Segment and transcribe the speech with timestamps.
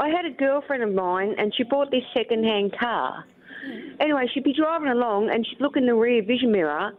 [0.00, 3.24] I had a girlfriend of mine, and she bought this second-hand car.
[4.00, 6.92] Anyway, she'd be driving along, and she'd look in the rear vision mirror,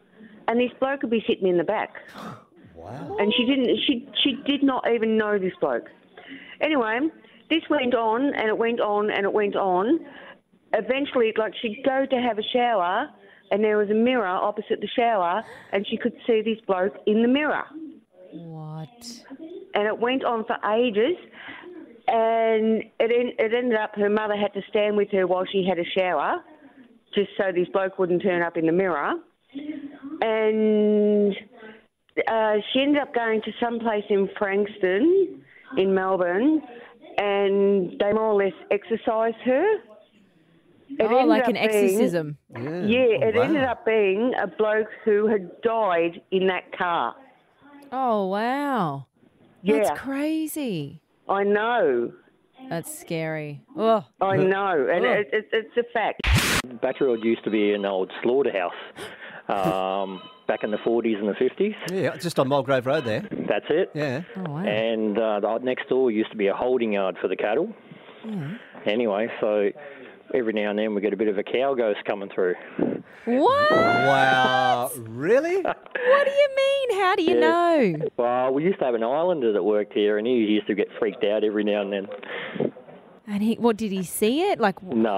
[0.48, 1.93] and this bloke would be sitting in the back.
[2.75, 3.15] Wow.
[3.19, 5.88] and she didn't she she did not even know this bloke
[6.61, 6.99] anyway
[7.49, 10.01] this went on and it went on and it went on
[10.73, 13.10] eventually like she'd go to have a shower
[13.49, 17.23] and there was a mirror opposite the shower and she could see this bloke in
[17.23, 17.63] the mirror
[18.34, 19.07] What?
[19.73, 21.17] and it went on for ages
[22.08, 25.66] and it, en- it ended up her mother had to stand with her while she
[25.68, 26.44] had a shower
[27.14, 29.14] just so this bloke wouldn't turn up in the mirror
[30.22, 31.36] and
[32.28, 35.41] uh, she ended up going to some place in Frankston
[35.78, 36.62] in Melbourne
[37.18, 39.76] and they more or less exorcised her.
[40.98, 42.38] It oh, like an up being- exorcism.
[42.50, 42.67] Yeah, yeah,
[43.23, 43.42] Oh, it wow.
[43.42, 47.16] ended up being a bloke who had died in that car.
[47.92, 49.06] Oh, wow.
[49.64, 49.95] That's Yeah.
[49.95, 51.02] crazy.
[51.28, 52.12] I know.
[52.70, 53.62] That's scary.
[53.76, 55.12] Oh, I know, and Ugh.
[55.18, 56.22] it, it, it's a fact.
[56.82, 58.73] Batchfield used to be an old slaughterhouse
[59.50, 61.76] um, back in the 40s and the 50s.
[61.92, 63.22] Yeah, just on Mulgrave Road there.
[63.48, 63.92] That's it.
[63.94, 64.22] Yeah.
[64.38, 64.66] oh wow.
[64.66, 67.73] And uh, the next door used to be a holding yard for the cattle.
[68.86, 69.70] Anyway, so
[70.36, 72.55] every now and then we get a bit of a cow ghost coming through.
[73.25, 73.72] What?
[73.72, 74.92] Wow.
[74.97, 75.64] really?
[76.08, 77.00] What do you mean?
[77.02, 77.95] How do you know?
[78.17, 80.88] Well, we used to have an islander that worked here, and he used to get
[81.00, 82.08] freaked out every now and then.
[83.27, 84.59] And he, what did he see it?
[84.59, 85.09] Like, No,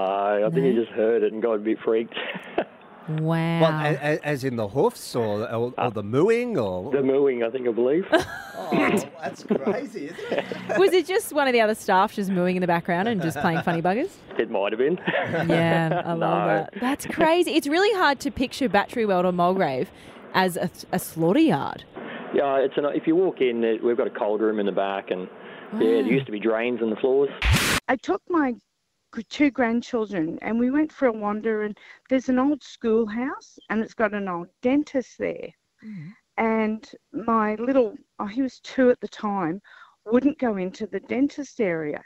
[0.46, 2.14] I think he just heard it and got a bit freaked.
[3.08, 3.60] wow.
[3.60, 6.90] What, a, a, as in the hoofs or, or, or the mooing or?
[6.92, 8.06] the mooing, I think, I believe.
[8.12, 8.70] Oh,
[9.22, 10.78] that's crazy, isn't it?
[10.78, 13.38] Was it just one of the other staff just mooing in the background and just
[13.38, 14.10] playing funny buggers?
[14.38, 14.98] it might have been.
[15.48, 16.46] Yeah, I love No.
[16.46, 16.74] that.
[16.80, 17.52] That's crazy.
[17.52, 19.90] It's really hard to picture Battery World or Mulgrave
[20.34, 21.84] as a, a slaughter yard.
[22.34, 24.72] yeah, it's an, if you walk in, uh, we've got a cold room in the
[24.72, 25.28] back, and
[25.74, 27.30] yeah, there used to be drains in the floors.
[27.88, 28.58] I took my g-
[29.28, 31.78] two grandchildren and we went for a wander and
[32.08, 35.50] there's an old schoolhouse and it's got an old dentist there.
[36.36, 39.60] And my little, oh, he was two at the time,
[40.04, 42.02] wouldn't go into the dentist area.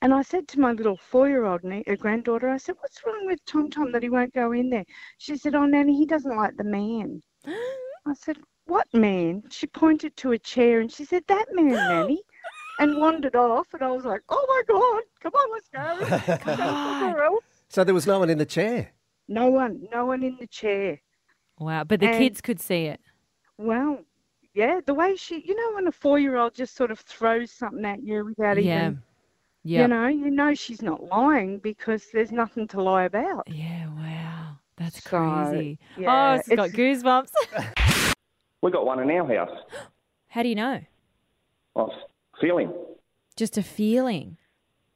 [0.00, 3.44] And I said to my little four-year-old nie- uh, granddaughter, I said, "What's wrong with
[3.44, 4.84] Tom Tom that he won't go in there?"
[5.18, 7.22] She said, "Oh, Nanny, he doesn't like the man."
[8.06, 12.22] I said, "What man?" She pointed to a chair and she said, "That man, Nanny,"
[12.78, 13.66] and wandered off.
[13.74, 17.44] And I was like, "Oh my God, come on, let's go." Go somewhere else.
[17.68, 18.92] So there was no one in the chair.
[19.28, 21.00] No one, no one in the chair.
[21.58, 21.84] Wow.
[21.84, 23.00] But the And- kids could see it.
[23.58, 23.98] Well,
[24.54, 28.02] yeah, the way she, you know, when a four-year-old just sort of throws something at
[28.02, 28.76] you without Yeah.
[28.88, 29.02] even,
[29.64, 29.82] Yeah.
[29.82, 33.44] you know, you know she's not lying because there's nothing to lie about.
[33.48, 34.56] Yeah, wow.
[34.76, 35.78] That's So, crazy.
[35.98, 37.32] yeah, oh, it's got goosebumps.
[38.62, 39.56] We got one in our house.
[40.28, 40.80] How do you know?
[41.76, 41.92] I was
[42.40, 42.72] feeling.
[43.36, 44.36] Just a feeling.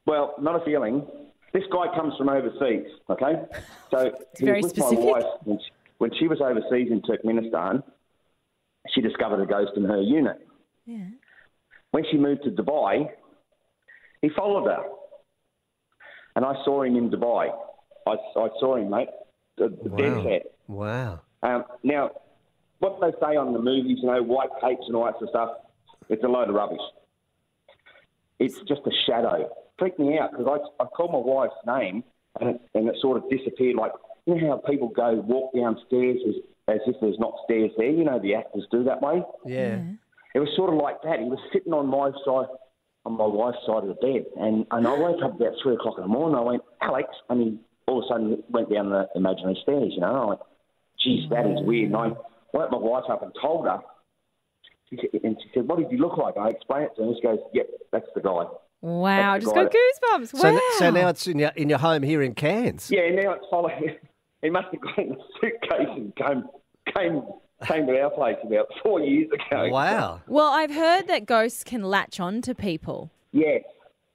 [0.05, 1.05] Well, not a feeling.
[1.53, 3.33] This guy comes from overseas, okay?
[3.91, 4.99] So he very was with specific.
[4.99, 5.65] my wife when she,
[5.99, 7.83] when she was overseas in Turkmenistan.
[8.93, 10.45] She discovered a ghost in her unit.
[10.85, 11.05] Yeah.
[11.91, 13.07] When she moved to Dubai,
[14.21, 14.83] he followed her,
[16.35, 17.49] and I saw him in Dubai.
[18.05, 19.07] I, I saw him, mate.
[19.57, 20.23] The, the dead Wow.
[20.23, 20.41] cat.
[20.67, 21.21] Wow.
[21.43, 22.11] Um, now,
[22.79, 25.29] what they say on the movies, you know, white capes and all that sort of
[25.29, 25.49] stuff,
[26.09, 26.81] it's a load of rubbish.
[28.39, 29.49] It's just a shadow.
[29.77, 30.47] Freaked me out because
[30.79, 32.03] I, I called my wife's name
[32.39, 33.75] and it, and it sort of disappeared.
[33.75, 33.91] Like,
[34.25, 36.35] you know how people go walk downstairs as,
[36.67, 37.89] as if there's not stairs there?
[37.89, 39.23] You know, the actors do that way.
[39.45, 39.81] Yeah.
[40.33, 41.19] It was sort of like that.
[41.19, 42.47] He was sitting on my side,
[43.05, 45.95] on my wife's side of the bed, and, and I woke up about three o'clock
[45.97, 46.37] in the morning.
[46.37, 49.91] I went, Alex, and he all of a sudden went down the imaginary stairs.
[49.93, 50.39] You know, I went,
[51.03, 51.91] geez, that is weird.
[51.91, 52.07] And I
[52.53, 53.79] woke my wife up and told her.
[55.01, 56.35] She said, and she said, what did you look like?
[56.37, 58.45] I explained it to her, and she goes, yep, that's the guy.
[58.81, 59.33] Wow.
[59.33, 60.37] That's Just the got goosebumps.
[60.37, 60.55] So, wow.
[60.55, 62.91] n- so now it's in your, in your home here in Cairns.
[62.91, 63.95] Yeah, now it's following.
[64.41, 66.43] He must have got in a suitcase and came
[66.93, 67.21] came
[67.65, 69.69] came to our place about four years ago.
[69.69, 70.19] Wow.
[70.27, 73.09] Well, I've heard that ghosts can latch on to people.
[73.31, 73.61] Yes,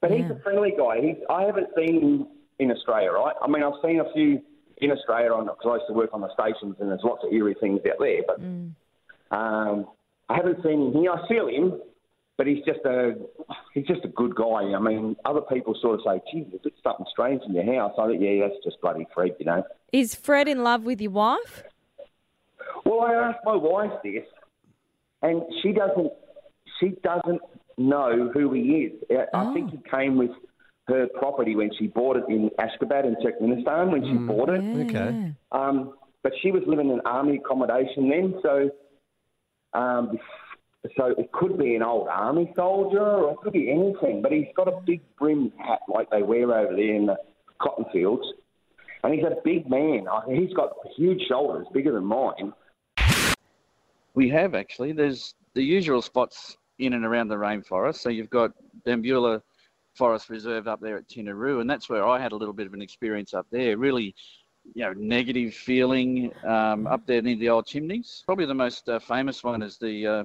[0.02, 1.00] but he's a friendly guy.
[1.00, 2.26] He's, I haven't seen him
[2.58, 3.34] in Australia, right?
[3.40, 4.42] I mean, I've seen a few
[4.82, 7.56] in Australia because I used to work on the stations, and there's lots of eerie
[7.58, 8.20] things out there.
[8.26, 9.86] But um,
[10.28, 11.12] I haven't seen him here.
[11.12, 11.80] I feel him,
[12.36, 13.14] but he's just a
[13.74, 14.72] he's just a good guy.
[14.74, 18.08] I mean, other people sort of say, "Gee, there's something strange in your house." I
[18.08, 19.64] think, yeah, that's just bloody Fred, you know.
[19.92, 21.64] Is Fred in love with your wife?
[22.84, 24.24] Well, I asked my wife this,
[25.22, 26.12] and she doesn't.
[26.80, 27.40] She doesn't
[27.76, 28.92] know who he is.
[29.10, 30.30] I I think he came with
[30.88, 34.60] her property when she bought it in Ashgabat in Turkmenistan when she bought it.
[34.88, 35.34] Okay.
[35.52, 38.70] Um, but she was living in army accommodation then, so
[39.78, 40.18] um,
[40.96, 44.22] So it could be an old army soldier, or it could be anything.
[44.22, 47.16] But he's got a big brim hat like they wear over there in the
[47.60, 48.24] cotton fields,
[49.02, 50.06] and he's a big man.
[50.28, 52.52] He's got huge shoulders, bigger than mine.
[54.14, 54.92] We have actually.
[54.92, 57.96] There's the usual spots in and around the rainforest.
[57.96, 58.52] So you've got
[58.86, 59.42] Danbulla
[59.94, 62.74] Forest Reserve up there at Tinaroo, and that's where I had a little bit of
[62.74, 63.76] an experience up there.
[63.76, 64.14] Really,
[64.74, 68.22] you know, negative feeling um, up there near the old chimneys.
[68.26, 70.24] Probably the most uh, famous one is the uh,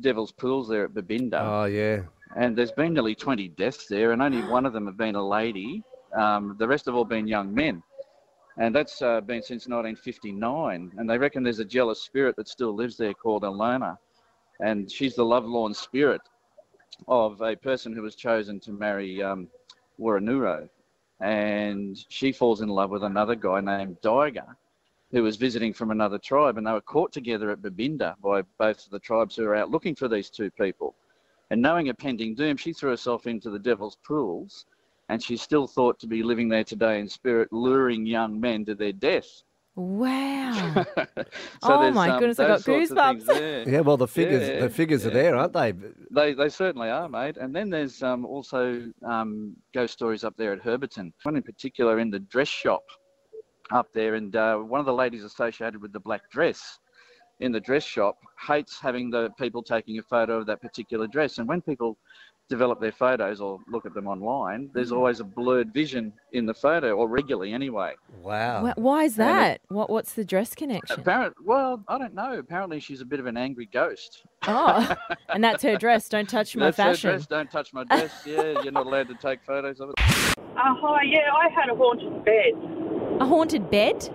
[0.00, 1.40] Devil's Pools there at Babinda.
[1.40, 2.02] Oh, yeah.
[2.36, 5.26] And there's been nearly 20 deaths there, and only one of them have been a
[5.26, 5.82] lady.
[6.14, 7.82] Um, the rest have all been young men.
[8.56, 10.92] And that's uh, been since 1959.
[10.96, 13.98] And they reckon there's a jealous spirit that still lives there called Oolana.
[14.60, 16.20] And she's the lovelorn spirit
[17.08, 19.48] of a person who was chosen to marry um,
[19.98, 20.68] Waroonoo.
[21.20, 24.56] And she falls in love with another guy named Dyga,
[25.10, 26.58] who was visiting from another tribe.
[26.58, 29.70] And they were caught together at Babinda by both of the tribes who were out
[29.70, 30.94] looking for these two people.
[31.50, 34.66] And knowing a pending doom, she threw herself into the devil's pools
[35.08, 38.74] and she's still thought to be living there today in spirit, luring young men to
[38.74, 39.42] their death.
[39.76, 40.84] Wow.
[41.62, 43.66] So Oh my um, goodness, I those got goosebumps.
[43.66, 45.72] Yeah, well, the figures Yeah, the figures are there, aren't they?
[46.10, 47.38] They they certainly are, mate.
[47.38, 51.12] And then there's um, also um, ghost stories up there at Herberton.
[51.22, 52.82] One in particular in the dress shop
[53.72, 56.78] up there, and uh, one of the ladies associated with the black dress
[57.40, 58.16] in the dress shop
[58.46, 61.38] hates having the people taking a photo of that particular dress.
[61.38, 61.98] And when people
[62.50, 64.96] develop their photos or look at them online, there's Mm.
[64.98, 67.94] always a blurred vision in the photo, or regularly anyway.
[68.22, 68.66] Wow.
[68.66, 69.60] Wh- Why is And it- that?
[69.68, 71.00] What What's the dress connection?
[71.00, 72.34] Apparent, well, I don't know.
[72.38, 74.24] Apparently, she's a bit of an angry ghost.
[74.46, 74.94] Oh,
[75.30, 76.08] and that's her dress.
[76.08, 77.26] Don't touch my That's her dress.
[77.26, 78.22] Don't touch my dress.
[78.26, 79.94] Yeah, you're not allowed to take photos of it.
[79.98, 82.52] Uh, hi, yeah, I had a haunted bed.
[83.20, 84.08] A haunted bed?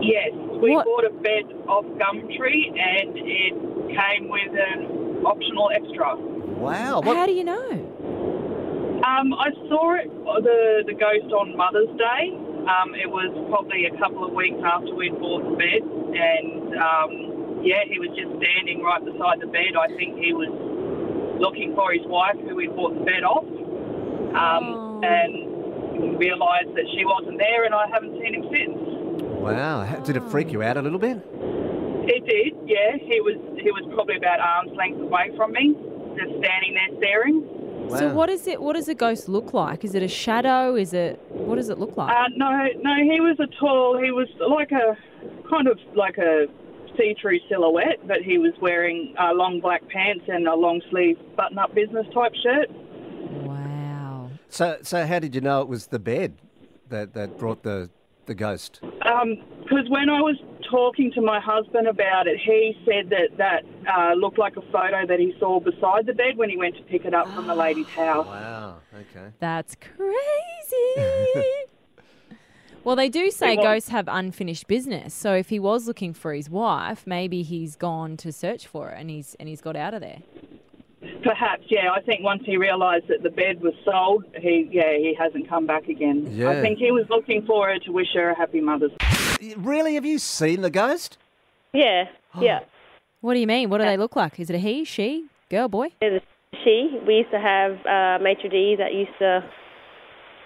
[0.00, 0.30] Yes,
[0.62, 0.84] we What?
[0.86, 3.54] bought a bed off Gumtree and it
[3.96, 6.16] came with an optional extra.
[6.56, 7.00] Wow.
[7.00, 7.70] What, How do you know?
[9.04, 12.32] Um, I saw it, the, the ghost on Mother's Day.
[12.64, 17.10] Um, it was probably a couple of weeks after we'd bought the bed and um,
[17.60, 19.76] yeah, he was just standing right beside the bed.
[19.76, 20.48] I think he was
[21.36, 23.44] looking for his wife who we'd bought the bed off
[24.32, 25.00] um, Oh.
[25.04, 28.78] and realised that she wasn't there and I haven't seen him since.
[29.44, 29.84] wow.
[29.84, 31.20] How- Did it freak you out a little bit?
[32.08, 32.96] It did, yeah.
[33.00, 35.72] He was he was probably about arm's length away from me,
[36.16, 37.88] just standing there staring.
[37.90, 38.60] So what is it?
[38.60, 39.84] What does a ghost look like?
[39.84, 40.74] Is it a shadow?
[40.74, 41.20] Is it?
[41.28, 42.10] What does it look like?
[42.10, 42.50] Uh, no,
[42.82, 44.00] no, he was a tall.
[44.02, 44.96] He was like a
[45.48, 46.46] kind of like a
[46.96, 51.74] see-through silhouette, but he was wearing uh, long black pants and a long sleeve button-up
[51.74, 52.70] business type shirt.
[53.44, 54.30] wow.
[54.48, 56.38] So, so how did you know it was the bed
[56.88, 57.90] that, that brought the,
[58.26, 58.80] the ghost?
[58.80, 60.36] Because when I was
[60.74, 65.06] talking to my husband about it, he said that that uh, looked like a photo
[65.06, 67.54] that he saw beside the bed when he went to pick it up from the
[67.54, 68.26] lady's house.
[68.26, 68.76] Wow.
[68.94, 69.28] Okay.
[69.38, 71.44] That's crazy.
[72.82, 75.14] well, they do say was- ghosts have unfinished business.
[75.14, 78.96] So if he was looking for his wife, maybe he's gone to search for it
[78.98, 80.18] and he's and he's got out of there.
[81.24, 81.90] Perhaps, yeah.
[81.90, 85.66] I think once he realised that the bed was sold, he yeah he hasn't come
[85.66, 86.28] back again.
[86.30, 86.50] Yeah.
[86.50, 88.92] I think he was looking for her to wish her a happy Mother's.
[89.56, 89.94] Really?
[89.94, 91.16] Have you seen the ghost?
[91.72, 92.04] Yeah,
[92.40, 92.60] yeah.
[93.22, 93.70] What do you mean?
[93.70, 94.38] What do they look like?
[94.38, 95.88] Is it a he, she, girl, boy?
[96.02, 97.00] It's was she.
[97.06, 99.42] We used to have uh, maitre d that used to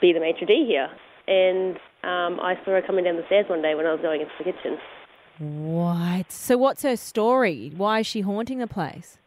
[0.01, 0.89] be the maitre d here,
[1.27, 4.21] and um, I saw her coming down the stairs one day when I was going
[4.21, 4.79] into the kitchen.
[5.39, 6.31] What?
[6.31, 7.73] So what's her story?
[7.77, 9.19] Why is she haunting the place?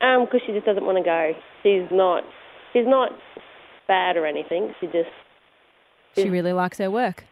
[0.00, 1.32] Um, because she just doesn't want to go.
[1.62, 2.24] She's not.
[2.72, 3.12] She's not
[3.86, 4.74] bad or anything.
[4.80, 5.10] She just.
[6.14, 7.24] She really likes her work.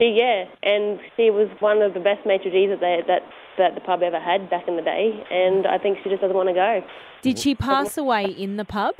[0.00, 3.22] She, yeah, and she was one of the best maitre d's that they, that
[3.58, 6.36] that the pub ever had back in the day, and I think she just doesn't
[6.36, 6.82] want to go.
[7.22, 8.94] Did she pass away in the pub?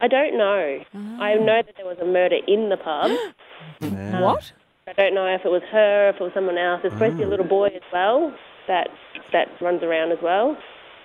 [0.00, 0.80] I don't know.
[1.20, 3.10] I know that there was a murder in the pub.
[4.20, 4.52] What?
[4.88, 6.80] I don't know if it was her, if it was someone else.
[6.82, 8.34] There's supposed to be a little boy as well
[8.66, 8.88] that
[9.32, 10.56] that runs around as well.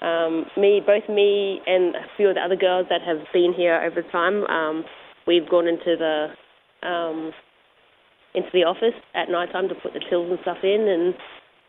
[0.02, 3.82] Um, me, both me and a few of the other girls that have been here
[3.82, 4.84] over time, um,
[5.26, 7.32] we've gone into the um,
[8.34, 11.16] into the office at night time to put the tills and stuff in, and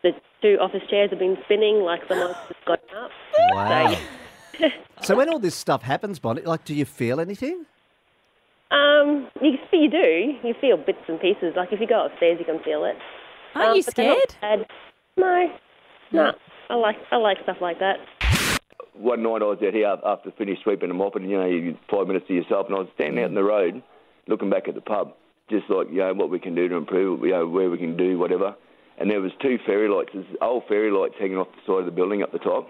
[0.03, 3.09] the two office chairs have been spinning like someone's just gotten up.
[3.53, 3.95] Wow.
[5.01, 7.65] so when all this stuff happens, Bonnie, like, do you feel anything?
[8.69, 10.47] Um, you, you do.
[10.47, 11.53] You feel bits and pieces.
[11.55, 12.97] Like if you go upstairs, you can feel it.
[13.55, 14.59] Aren't Um, you but they're not scared?
[14.59, 14.67] bad.
[15.15, 15.47] No,
[16.11, 16.31] no.
[16.69, 17.95] I like I like stuff like that
[18.99, 22.07] one night I was out here after finished sweeping them off, and you know, five
[22.07, 23.81] minutes to yourself, and I was standing out in the road,
[24.27, 25.13] looking back at the pub,
[25.49, 27.95] just like you know what we can do to improve, you know where we can
[27.97, 28.55] do whatever.
[28.99, 31.85] And there was two fairy lights, there's old fairy lights hanging off the side of
[31.85, 32.69] the building up the top,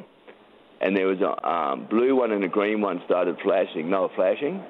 [0.81, 3.89] and there was a um, blue one and a green one started flashing.
[3.89, 4.61] No flashing.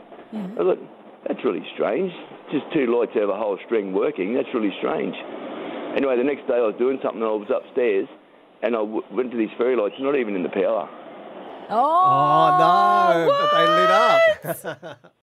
[0.53, 0.79] I thought,
[1.27, 2.11] that's really strange.
[2.51, 4.33] Just two lights have a whole string working.
[4.33, 5.15] That's really strange.
[5.95, 7.23] Anyway, the next day I was doing something.
[7.23, 8.07] I was upstairs,
[8.61, 10.87] and I w- went to these fairy lights, not even in the power.
[11.69, 13.51] Oh, oh no, what?
[13.51, 15.13] but they lit up.